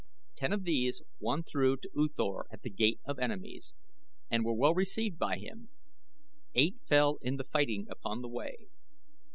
"Ten 0.35 0.51
of 0.51 0.63
these 0.63 1.03
won 1.19 1.43
through 1.43 1.77
to 1.77 1.89
U 1.93 2.09
Thor 2.17 2.47
at 2.49 2.63
The 2.63 2.71
Gate 2.71 2.99
of 3.05 3.19
Enemies 3.19 3.75
and 4.31 4.43
were 4.43 4.55
well 4.55 4.73
received 4.73 5.19
by 5.19 5.37
him. 5.37 5.69
Eight 6.55 6.77
fell 6.89 7.19
in 7.21 7.35
the 7.37 7.43
fighting 7.43 7.85
upon 7.87 8.23
the 8.23 8.27
way. 8.29 8.65